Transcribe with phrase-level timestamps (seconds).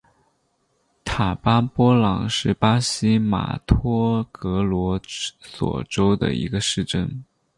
[1.05, 7.23] 塔巴波朗是巴西马托格罗索州的一个市镇。